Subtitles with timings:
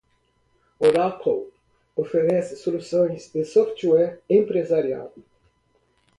[0.79, 1.51] Oracle
[1.95, 5.13] oferece soluções de software empresarial.